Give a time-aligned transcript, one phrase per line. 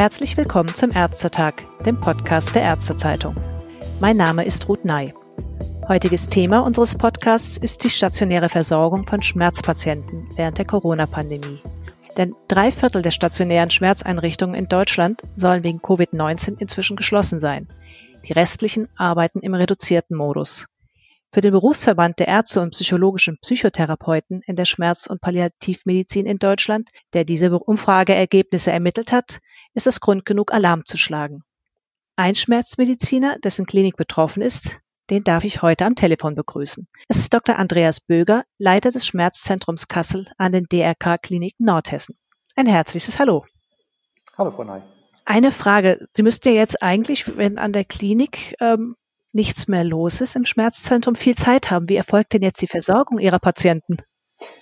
[0.00, 3.36] Herzlich willkommen zum Ärztetag, dem Podcast der Ärztezeitung.
[4.00, 5.14] Mein Name ist Ruth Ney.
[5.86, 11.60] Heutiges Thema unseres Podcasts ist die stationäre Versorgung von Schmerzpatienten während der Corona-Pandemie.
[12.16, 17.68] Denn drei Viertel der stationären Schmerzeinrichtungen in Deutschland sollen wegen Covid-19 inzwischen geschlossen sein.
[18.26, 20.66] Die restlichen arbeiten im reduzierten Modus.
[21.32, 26.90] Für den Berufsverband der Ärzte und psychologischen Psychotherapeuten in der Schmerz- und Palliativmedizin in Deutschland,
[27.12, 29.38] der diese Umfrageergebnisse ermittelt hat,
[29.74, 31.42] ist es Grund genug, Alarm zu schlagen.
[32.16, 36.88] Ein Schmerzmediziner, dessen Klinik betroffen ist, den darf ich heute am Telefon begrüßen.
[37.08, 37.56] Es ist Dr.
[37.56, 42.16] Andreas Böger, Leiter des Schmerzzentrums Kassel an den DRK Kliniken Nordhessen.
[42.56, 43.44] Ein herzliches Hallo.
[44.36, 44.82] Hallo, Frau Ney.
[45.30, 46.04] Eine Frage.
[46.12, 48.96] Sie müssten ja jetzt eigentlich, wenn an der Klinik ähm,
[49.32, 51.88] nichts mehr los ist im Schmerzzentrum, viel Zeit haben.
[51.88, 53.98] Wie erfolgt denn jetzt die Versorgung Ihrer Patienten?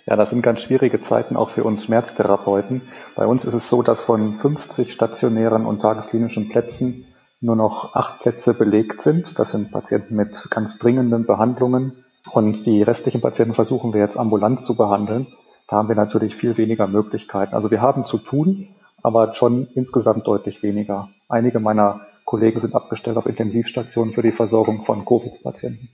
[0.05, 2.83] Ja, das sind ganz schwierige Zeiten auch für uns Schmerztherapeuten.
[3.17, 7.07] Bei uns ist es so, dass von 50 stationären und tagesklinischen Plätzen
[7.41, 9.39] nur noch acht Plätze belegt sind.
[9.39, 12.05] Das sind Patienten mit ganz dringenden Behandlungen.
[12.31, 15.29] Und die restlichen Patienten versuchen wir jetzt ambulant zu behandeln.
[15.67, 17.55] Da haben wir natürlich viel weniger Möglichkeiten.
[17.55, 18.69] Also wir haben zu tun,
[19.03, 21.09] aber schon insgesamt deutlich weniger.
[21.29, 25.89] Einige meiner Kollegen sind abgestellt auf Intensivstationen für die Versorgung von Covid-Patienten.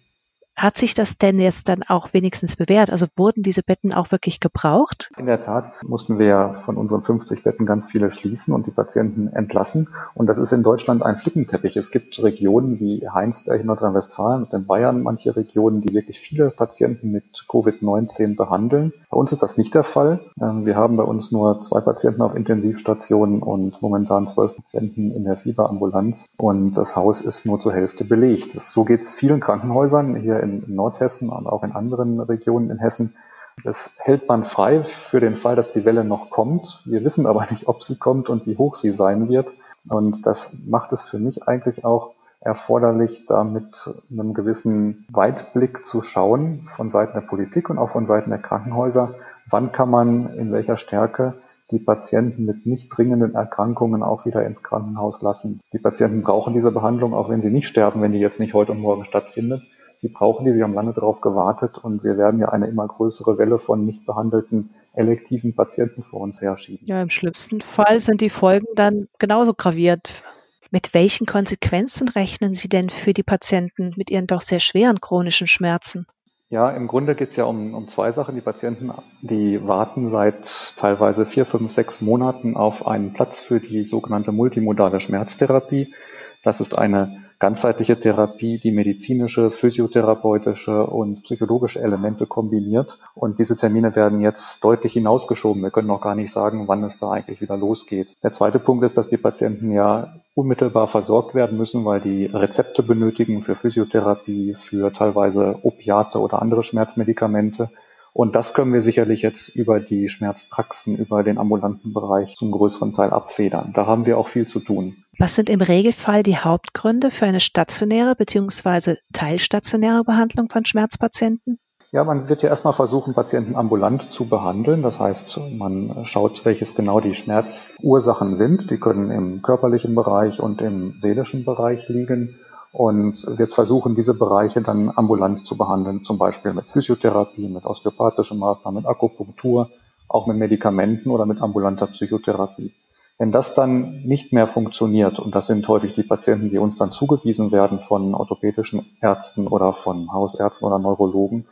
[0.57, 2.91] Hat sich das denn jetzt dann auch wenigstens bewährt?
[2.91, 5.11] Also wurden diese Betten auch wirklich gebraucht?
[5.19, 9.29] In der Tat mussten wir von unseren 50 Betten ganz viele schließen und die Patienten
[9.29, 9.89] entlassen.
[10.15, 11.77] Und das ist in Deutschland ein Flickenteppich.
[11.77, 16.51] Es gibt Regionen wie Heinsberg in Nordrhein-Westfalen und in Bayern manche Regionen, die wirklich viele
[16.51, 18.93] Patienten mit Covid-19 behandeln.
[19.11, 20.21] Bei uns ist das nicht der Fall.
[20.41, 25.25] Ähm, wir haben bei uns nur zwei Patienten auf Intensivstationen und momentan zwölf Patienten in
[25.25, 26.29] der Fieberambulanz.
[26.37, 28.61] Und das Haus ist nur zur Hälfte belegt.
[28.61, 33.15] So geht es vielen Krankenhäusern hier in Nordhessen und auch in anderen Regionen in Hessen.
[33.63, 36.83] Das hält man frei für den Fall, dass die Welle noch kommt.
[36.85, 39.49] Wir wissen aber nicht, ob sie kommt und wie hoch sie sein wird.
[39.89, 46.03] Und das macht es für mich eigentlich auch erforderlich, da mit einem gewissen Weitblick zu
[46.03, 49.15] schauen von Seiten der Politik und auch von Seiten der Krankenhäuser,
[49.49, 51.35] wann kann man in welcher Stärke
[51.71, 55.61] die Patienten mit nicht dringenden Erkrankungen auch wieder ins Krankenhaus lassen.
[55.73, 58.73] Die Patienten brauchen diese Behandlung, auch wenn sie nicht sterben, wenn die jetzt nicht heute
[58.73, 59.63] und morgen stattfindet
[60.05, 63.39] die brauchen die, sie haben lange darauf gewartet und wir werden ja eine immer größere
[63.39, 66.87] Welle von nicht behandelten elektiven Patienten vor uns herschieben.
[66.87, 70.23] Ja, im schlimmsten Fall sind die Folgen dann genauso gravierend.
[70.71, 75.47] Mit welchen Konsequenzen rechnen Sie denn für die Patienten mit ihren doch sehr schweren chronischen
[75.47, 76.07] Schmerzen?
[76.51, 78.35] Ja, im Grunde geht es ja um, um zwei Sachen.
[78.35, 83.85] Die Patienten, die warten seit teilweise vier, fünf, sechs Monaten auf einen Platz für die
[83.85, 85.95] sogenannte multimodale Schmerztherapie.
[86.43, 92.99] Das ist eine ganzheitliche Therapie, die medizinische, physiotherapeutische und psychologische Elemente kombiniert.
[93.15, 95.63] Und diese Termine werden jetzt deutlich hinausgeschoben.
[95.63, 98.17] Wir können noch gar nicht sagen, wann es da eigentlich wieder losgeht.
[98.23, 102.83] Der zweite Punkt ist, dass die Patienten ja unmittelbar versorgt werden müssen, weil die Rezepte
[102.83, 107.69] benötigen für Physiotherapie, für teilweise Opiate oder andere Schmerzmedikamente.
[108.15, 112.95] Und das können wir sicherlich jetzt über die Schmerzpraxen, über den ambulanten Bereich zum größeren
[112.95, 113.75] Teil abfedern.
[113.75, 115.04] Da haben wir auch viel zu tun.
[115.19, 118.97] Was sind im Regelfall die Hauptgründe für eine stationäre bzw.
[119.13, 121.59] teilstationäre Behandlung von Schmerzpatienten?
[121.93, 124.83] Ja, man wird ja erstmal versuchen, Patienten ambulant zu behandeln.
[124.83, 128.73] Das heißt, man schaut, welches genau die Schmerzursachen sind.
[128.73, 132.41] Die können im körperlichen Bereich und im seelischen Bereich liegen
[132.73, 138.41] und wird versuchen, diese Bereiche dann ambulant zu behandeln, zum Beispiel mit Physiotherapie, mit osteopathischen
[138.41, 139.71] Maßnahmen, mit Akupunktur,
[140.09, 142.75] auch mit Medikamenten oder mit ambulanter Psychotherapie.
[143.17, 146.91] Wenn das dann nicht mehr funktioniert, und das sind häufig die Patienten, die uns dann
[146.91, 151.47] zugewiesen werden von orthopädischen Ärzten oder von Hausärzten oder Neurologen,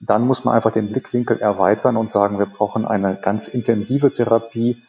[0.00, 4.82] dann muss man einfach den Blickwinkel erweitern und sagen, wir brauchen eine ganz intensive Therapie,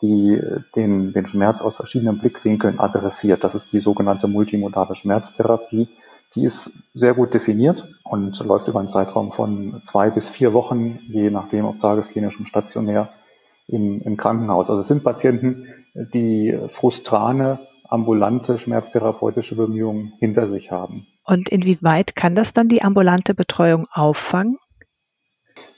[0.00, 0.40] die
[0.74, 3.44] den, den Schmerz aus verschiedenen Blickwinkeln adressiert.
[3.44, 5.88] Das ist die sogenannte multimodale Schmerztherapie.
[6.34, 11.00] Die ist sehr gut definiert und läuft über einen Zeitraum von zwei bis vier Wochen,
[11.08, 13.10] je nachdem, ob tagesklinisch und stationär
[13.66, 14.70] im, im Krankenhaus.
[14.70, 21.06] Also es sind Patienten, die frustrane, ambulante schmerztherapeutische Bemühungen hinter sich haben.
[21.24, 24.56] Und inwieweit kann das dann die ambulante Betreuung auffangen?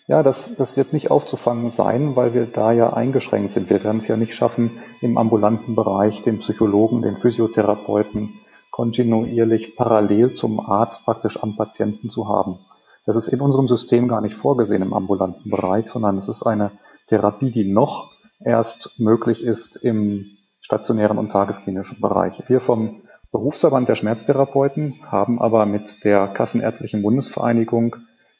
[0.08, 3.70] Ja, das, das wird nicht aufzufangen sein, weil wir da ja eingeschränkt sind.
[3.70, 8.34] Wir werden es ja nicht schaffen, im ambulanten Bereich den Psychologen, den Physiotherapeuten
[8.70, 12.58] kontinuierlich parallel zum Arzt praktisch am Patienten zu haben.
[13.04, 16.72] Das ist in unserem System gar nicht vorgesehen im ambulanten Bereich, sondern es ist eine
[17.06, 20.26] Therapie, die noch erst möglich ist im
[20.60, 22.42] stationären und tagesklinischen Bereich.
[22.48, 27.96] Wir vom Berufsverband der Schmerztherapeuten haben aber mit der Kassenärztlichen Bundesvereinigung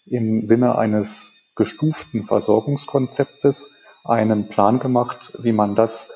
[0.07, 3.75] im Sinne eines gestuften Versorgungskonzeptes
[4.05, 6.11] einen Plan gemacht, wie man das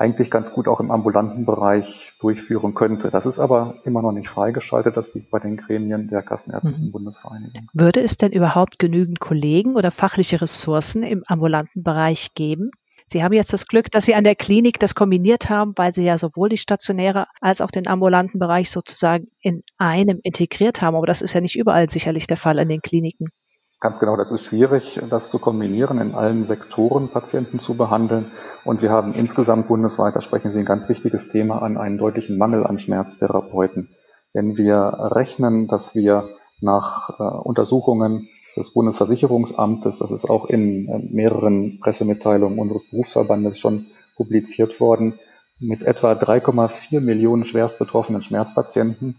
[0.00, 3.10] eigentlich ganz gut auch im ambulanten Bereich durchführen könnte.
[3.10, 4.96] Das ist aber immer noch nicht freigeschaltet.
[4.96, 6.92] Das liegt bei den Gremien der Kassenärztlichen mhm.
[6.92, 7.68] Bundesvereinigung.
[7.72, 12.70] Würde es denn überhaupt genügend Kollegen oder fachliche Ressourcen im ambulanten Bereich geben?
[13.08, 16.04] Sie haben jetzt das Glück, dass Sie an der Klinik das kombiniert haben, weil Sie
[16.04, 20.96] ja sowohl die stationäre als auch den ambulanten Bereich sozusagen in einem integriert haben.
[20.96, 23.28] Aber das ist ja nicht überall sicherlich der Fall in den Kliniken.
[23.86, 28.32] Ganz genau, das ist schwierig, das zu kombinieren, in allen Sektoren Patienten zu behandeln.
[28.64, 32.36] Und wir haben insgesamt bundesweit, da sprechen Sie ein ganz wichtiges Thema an, einen deutlichen
[32.36, 33.90] Mangel an Schmerztherapeuten.
[34.32, 34.76] Wenn wir
[35.12, 36.28] rechnen, dass wir
[36.60, 43.86] nach äh, Untersuchungen des Bundesversicherungsamtes, das ist auch in äh, mehreren Pressemitteilungen unseres Berufsverbandes schon
[44.16, 45.20] publiziert worden,
[45.60, 49.14] mit etwa 3,4 Millionen schwerst betroffenen Schmerzpatienten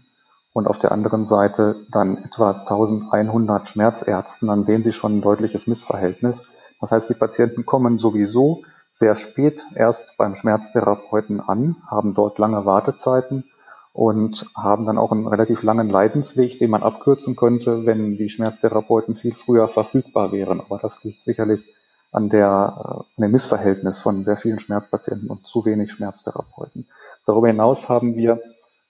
[0.52, 5.66] und auf der anderen Seite dann etwa 1100 Schmerzärzten, dann sehen Sie schon ein deutliches
[5.66, 6.48] Missverhältnis.
[6.80, 12.64] Das heißt, die Patienten kommen sowieso sehr spät erst beim Schmerztherapeuten an, haben dort lange
[12.64, 13.44] Wartezeiten
[13.92, 19.16] und haben dann auch einen relativ langen Leidensweg, den man abkürzen könnte, wenn die Schmerztherapeuten
[19.16, 20.60] viel früher verfügbar wären.
[20.60, 21.66] Aber das liegt sicherlich
[22.12, 26.86] an, der, äh, an dem Missverhältnis von sehr vielen Schmerzpatienten und zu wenig Schmerztherapeuten.
[27.26, 28.40] Darüber hinaus haben wir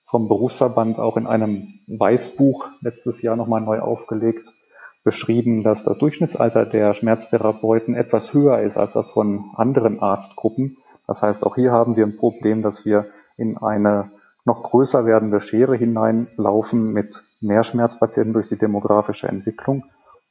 [0.09, 4.55] vom Berufsverband auch in einem Weißbuch letztes Jahr nochmal neu aufgelegt,
[5.05, 10.79] beschrieben, dass das Durchschnittsalter der Schmerztherapeuten etwas höher ist als das von anderen Arztgruppen.
[11.07, 13.07] Das heißt, auch hier haben wir ein Problem, dass wir
[13.37, 14.11] in eine
[14.47, 19.85] noch größer werdende Schere hineinlaufen mit mehr Schmerzpatienten durch die demografische Entwicklung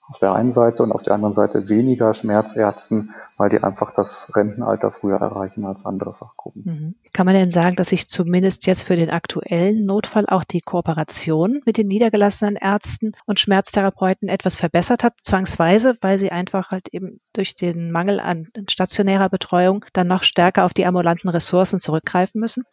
[0.09, 4.33] auf der einen Seite und auf der anderen Seite weniger Schmerzärzten, weil die einfach das
[4.35, 6.63] Rentenalter früher erreichen als andere Fachgruppen.
[6.65, 6.95] Mhm.
[7.11, 11.61] Kann man denn sagen, dass sich zumindest jetzt für den aktuellen Notfall auch die Kooperation
[11.65, 17.19] mit den niedergelassenen Ärzten und Schmerztherapeuten etwas verbessert hat, zwangsweise, weil sie einfach halt eben
[17.33, 22.63] durch den Mangel an stationärer Betreuung dann noch stärker auf die ambulanten Ressourcen zurückgreifen müssen?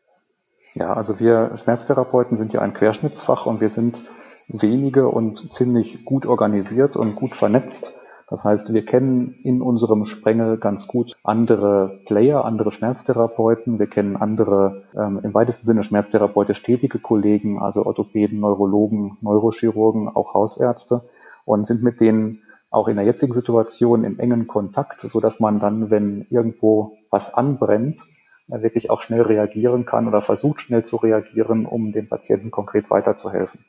[0.75, 4.00] Ja, also wir Schmerztherapeuten sind ja ein Querschnittsfach und wir sind
[4.49, 7.93] wenige und ziemlich gut organisiert und gut vernetzt.
[8.29, 13.79] Das heißt, wir kennen in unserem Sprengel ganz gut andere Player, andere Schmerztherapeuten.
[13.79, 20.32] Wir kennen andere, ähm, im weitesten Sinne schmerztherapeutisch tätige Kollegen, also Orthopäden, Neurologen, Neurochirurgen, auch
[20.32, 21.02] Hausärzte
[21.44, 25.61] und sind mit denen auch in der jetzigen Situation im engen Kontakt, so dass man
[25.61, 28.00] dann, wenn irgendwo was anbrennt,
[28.49, 32.90] äh, wirklich auch schnell reagieren kann oder versucht schnell zu reagieren, um dem Patienten konkret
[32.90, 33.61] weiterzuhelfen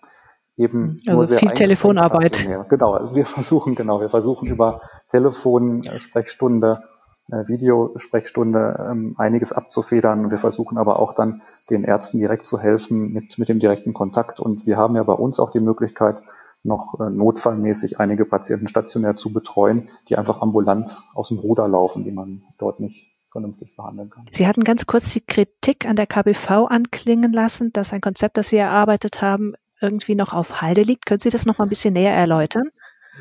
[0.58, 2.48] eben also nur sehr viel Telefonarbeit.
[2.70, 6.84] Genau, also wir versuchen, genau, wir versuchen über Telefon, äh, Sprechstunde,
[7.30, 10.32] äh, Videosprechstunde ähm, einiges abzufedern.
[10.32, 14.40] Wir versuchen aber auch dann den Ärzten direkt zu helfen mit, mit dem direkten Kontakt.
[14.40, 16.22] Und wir haben ja bei uns auch die Möglichkeit,
[16.64, 22.04] noch äh, notfallmäßig einige Patienten stationär zu betreuen, die einfach ambulant aus dem Ruder laufen,
[22.04, 24.26] die man dort nicht vernünftig behandeln kann.
[24.32, 28.48] Sie hatten ganz kurz die Kritik an der KBV anklingen lassen, dass ein Konzept, das
[28.48, 31.06] Sie erarbeitet haben, irgendwie noch auf Halde liegt.
[31.06, 32.70] Können Sie das noch mal ein bisschen näher erläutern?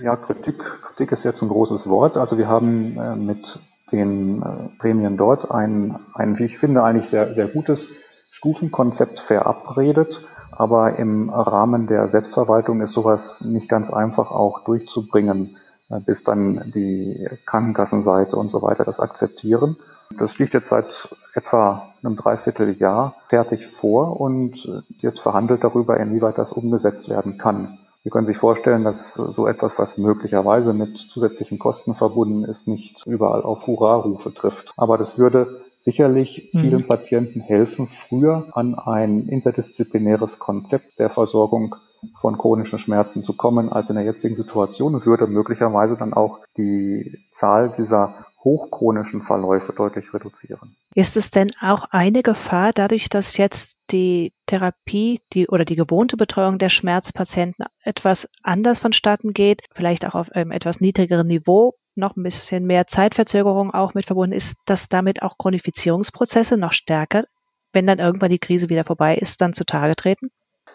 [0.02, 2.16] Ja, Kritik, Kritik ist jetzt ein großes Wort.
[2.16, 3.60] Also wir haben äh, mit
[3.92, 7.90] den äh, Prämien dort ein, ein, wie ich finde, eigentlich sehr, sehr gutes
[8.30, 10.26] Stufenkonzept verabredet.
[10.50, 15.56] Aber im Rahmen der Selbstverwaltung ist sowas nicht ganz einfach auch durchzubringen,
[15.90, 19.76] äh, bis dann die Krankenkassenseite und so weiter das akzeptieren.
[20.18, 26.52] Das liegt jetzt seit etwa einem Dreivierteljahr fertig vor und wird verhandelt darüber, inwieweit das
[26.52, 27.78] umgesetzt werden kann.
[28.04, 33.06] Sie können sich vorstellen, dass so etwas, was möglicherweise mit zusätzlichen Kosten verbunden ist, nicht
[33.06, 34.74] überall auf Hurrarufe trifft.
[34.76, 36.58] Aber das würde sicherlich mhm.
[36.58, 36.86] vielen mhm.
[36.86, 41.76] Patienten helfen, früher an ein interdisziplinäres Konzept der Versorgung
[42.16, 46.40] von chronischen Schmerzen zu kommen, als in der jetzigen Situation und würde möglicherweise dann auch
[46.56, 50.76] die Zahl dieser hochchronischen Verläufe deutlich reduzieren.
[50.94, 56.16] Ist es denn auch eine Gefahr, dadurch, dass jetzt die Therapie die, oder die gewohnte
[56.16, 62.16] Betreuung der Schmerzpatienten etwas anders vonstatten geht, vielleicht auch auf einem etwas niedrigeren Niveau, noch
[62.16, 67.24] ein bisschen mehr Zeitverzögerung auch mit verbunden ist, dass damit auch Chronifizierungsprozesse noch stärker,
[67.72, 70.30] wenn dann irgendwann die Krise wieder vorbei ist, dann zutage treten?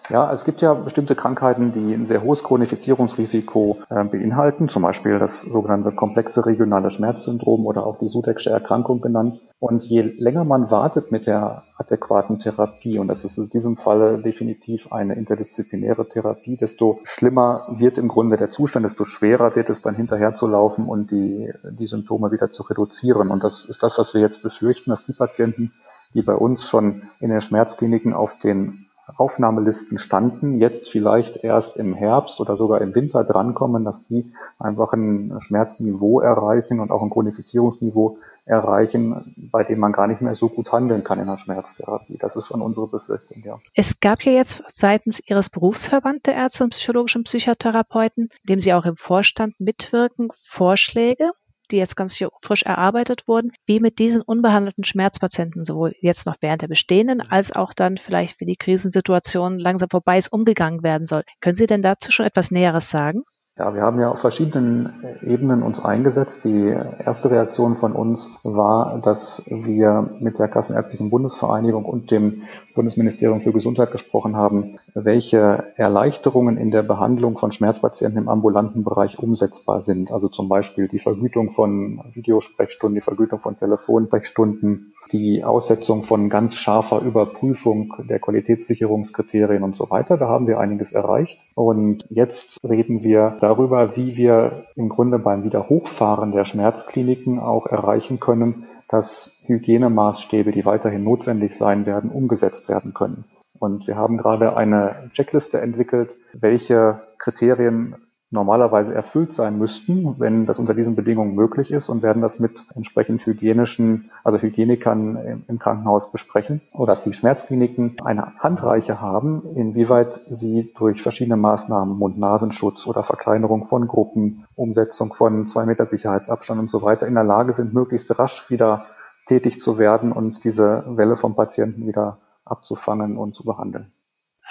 [0.10, 5.20] Ja, es gibt ja bestimmte Krankheiten, die ein sehr hohes Chronifizierungsrisiko äh, beinhalten, zum Beispiel
[5.20, 9.40] das sogenannte komplexe regionale Schmerzsyndrom oder auch die Sudecksche Erkrankung genannt.
[9.60, 14.18] Und je länger man wartet mit der adäquaten Therapie, und das ist in diesem Falle
[14.18, 19.84] definitiv eine interdisziplinäre Therapie, desto schlimmer wird im Grunde der Zustand, desto schwerer wird es
[19.84, 23.30] dann hinterher zu laufen und die, die Symptome wieder zu reduzieren.
[23.30, 25.72] Und das ist das, was wir jetzt befürchten, dass die Patienten,
[26.16, 28.88] die bei uns schon in den Schmerzkliniken auf den
[29.20, 34.94] Aufnahmelisten standen, jetzt vielleicht erst im Herbst oder sogar im Winter drankommen, dass die einfach
[34.94, 40.50] ein Schmerzniveau erreichen und auch ein Chronifizierungsniveau erreichen, bei dem man gar nicht mehr so
[40.50, 42.18] gut handeln kann in der Schmerztherapie.
[42.18, 43.60] Das ist schon unsere Befürchtung, ja.
[43.76, 48.86] Es gab ja jetzt seitens Ihres Berufsverband der Ärzte und psychologischen Psychotherapeuten, dem Sie auch
[48.86, 51.30] im Vorstand mitwirken, Vorschläge
[51.72, 56.62] die jetzt ganz frisch erarbeitet wurden, wie mit diesen unbehandelten Schmerzpatienten sowohl jetzt noch während
[56.62, 61.24] der bestehenden als auch dann vielleicht, wenn die Krisensituation langsam vorbei ist, umgegangen werden soll.
[61.42, 63.24] Können Sie denn dazu schon etwas Näheres sagen?
[63.60, 66.46] Ja, wir haben ja auf verschiedenen Ebenen uns eingesetzt.
[66.46, 66.74] Die
[67.06, 73.52] erste Reaktion von uns war, dass wir mit der Kassenärztlichen Bundesvereinigung und dem Bundesministerium für
[73.52, 80.10] Gesundheit gesprochen haben, welche Erleichterungen in der Behandlung von Schmerzpatienten im ambulanten Bereich umsetzbar sind.
[80.10, 86.56] Also zum Beispiel die Vergütung von Videosprechstunden, die Vergütung von Telefonsprechstunden, die Aussetzung von ganz
[86.56, 90.18] scharfer Überprüfung der Qualitätssicherungskriterien und so weiter.
[90.18, 91.40] Da haben wir einiges erreicht.
[91.56, 98.20] Und jetzt reden wir darüber, wie wir im Grunde beim Wiederhochfahren der Schmerzkliniken auch erreichen
[98.20, 103.26] können, dass Hygienemaßstäbe, die weiterhin notwendig sein werden, umgesetzt werden können.
[103.60, 107.96] Und wir haben gerade eine Checkliste entwickelt, welche Kriterien
[108.32, 112.64] normalerweise erfüllt sein müssten, wenn das unter diesen Bedingungen möglich ist und werden das mit
[112.76, 120.72] entsprechend hygienischen, also Hygienikern im Krankenhaus besprechen, sodass die Schmerzkliniken eine Handreiche haben, inwieweit sie
[120.78, 126.84] durch verschiedene Maßnahmen, Mund-Nasenschutz oder Verkleinerung von Gruppen, Umsetzung von zwei Meter Sicherheitsabstand und so
[126.84, 128.86] weiter in der Lage sind, möglichst rasch wieder
[129.26, 133.92] tätig zu werden und diese Welle vom Patienten wieder abzufangen und zu behandeln.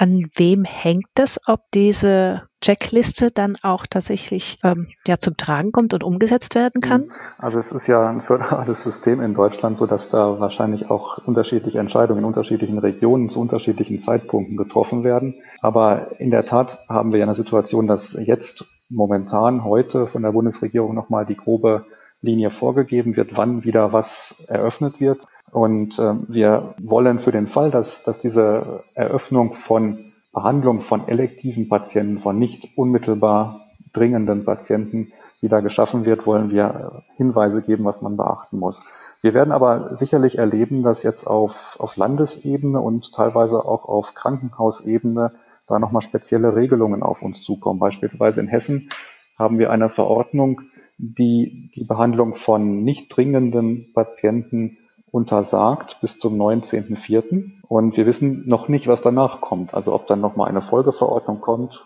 [0.00, 5.92] An wem hängt das, ob diese Checkliste dann auch tatsächlich ähm, ja, zum Tragen kommt
[5.92, 7.02] und umgesetzt werden kann?
[7.36, 11.80] Also es ist ja ein föderales System in Deutschland, so dass da wahrscheinlich auch unterschiedliche
[11.80, 15.34] Entscheidungen in unterschiedlichen Regionen zu unterschiedlichen Zeitpunkten getroffen werden.
[15.62, 20.30] Aber in der Tat haben wir ja eine Situation, dass jetzt momentan heute von der
[20.30, 21.86] Bundesregierung nochmal die grobe
[22.22, 25.24] Linie vorgegeben wird, wann wieder was eröffnet wird.
[25.52, 31.68] Und äh, wir wollen für den Fall, dass, dass diese Eröffnung von Behandlung von elektiven
[31.68, 33.62] Patienten, von nicht unmittelbar
[33.92, 38.84] dringenden Patienten wieder geschaffen wird, wollen wir Hinweise geben, was man beachten muss.
[39.20, 45.32] Wir werden aber sicherlich erleben, dass jetzt auf, auf Landesebene und teilweise auch auf Krankenhausebene
[45.66, 47.80] da nochmal spezielle Regelungen auf uns zukommen.
[47.80, 48.90] Beispielsweise in Hessen
[49.38, 50.62] haben wir eine Verordnung,
[50.98, 54.78] die die Behandlung von nicht dringenden Patienten
[55.10, 57.62] untersagt bis zum 19.04.
[57.66, 59.74] Und wir wissen noch nicht, was danach kommt.
[59.74, 61.84] Also ob dann nochmal eine Folgeverordnung kommt.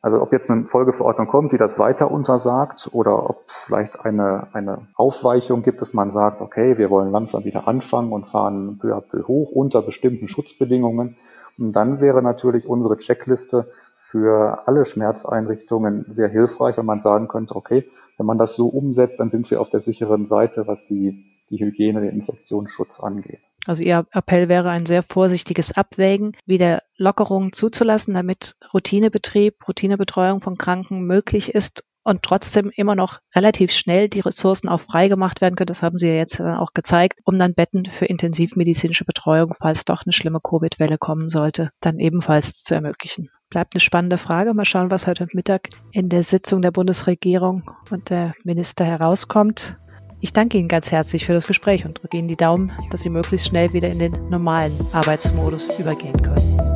[0.00, 4.46] Also ob jetzt eine Folgeverordnung kommt, die das weiter untersagt oder ob es vielleicht eine,
[4.52, 8.94] eine Aufweichung gibt, dass man sagt, okay, wir wollen langsam wieder anfangen und fahren peu
[8.94, 11.16] à peu hoch unter bestimmten Schutzbedingungen.
[11.58, 17.56] Und dann wäre natürlich unsere Checkliste für alle Schmerzeinrichtungen sehr hilfreich, wenn man sagen könnte,
[17.56, 17.84] okay,
[18.16, 21.58] wenn man das so umsetzt, dann sind wir auf der sicheren Seite, was die die
[21.58, 23.40] Hygiene, den Infektionsschutz angeht.
[23.66, 30.56] Also Ihr Appell wäre ein sehr vorsichtiges Abwägen, wieder Lockerungen zuzulassen, damit Routinebetrieb, Routinebetreuung von
[30.56, 35.66] Kranken möglich ist und trotzdem immer noch relativ schnell die Ressourcen auch freigemacht werden können.
[35.66, 40.06] Das haben Sie ja jetzt auch gezeigt, um dann Betten für intensivmedizinische Betreuung, falls doch
[40.06, 43.28] eine schlimme Covid-Welle kommen sollte, dann ebenfalls zu ermöglichen.
[43.50, 44.54] Bleibt eine spannende Frage.
[44.54, 49.76] Mal schauen, was heute Mittag in der Sitzung der Bundesregierung und der Minister herauskommt.
[50.20, 53.08] Ich danke Ihnen ganz herzlich für das Gespräch und drücke Ihnen die Daumen, dass Sie
[53.08, 56.67] möglichst schnell wieder in den normalen Arbeitsmodus übergehen können.